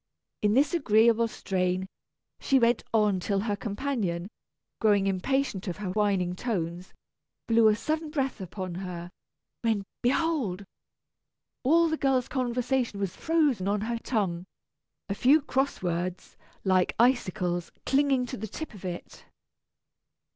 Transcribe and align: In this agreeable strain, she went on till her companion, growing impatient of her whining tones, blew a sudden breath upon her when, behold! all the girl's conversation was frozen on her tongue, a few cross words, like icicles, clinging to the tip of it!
In 0.41 0.55
this 0.55 0.73
agreeable 0.73 1.27
strain, 1.27 1.87
she 2.39 2.57
went 2.57 2.83
on 2.91 3.19
till 3.19 3.41
her 3.41 3.55
companion, 3.55 4.29
growing 4.79 5.05
impatient 5.05 5.67
of 5.67 5.77
her 5.77 5.91
whining 5.91 6.33
tones, 6.35 6.91
blew 7.47 7.67
a 7.67 7.75
sudden 7.75 8.09
breath 8.09 8.41
upon 8.41 8.73
her 8.81 9.11
when, 9.61 9.83
behold! 10.01 10.65
all 11.61 11.87
the 11.87 11.97
girl's 11.97 12.27
conversation 12.27 12.99
was 12.99 13.15
frozen 13.15 13.67
on 13.67 13.81
her 13.81 13.99
tongue, 13.99 14.45
a 15.07 15.13
few 15.13 15.39
cross 15.39 15.83
words, 15.83 16.35
like 16.63 16.95
icicles, 16.97 17.71
clinging 17.85 18.25
to 18.25 18.37
the 18.37 18.47
tip 18.47 18.73
of 18.73 18.83
it! 18.83 19.25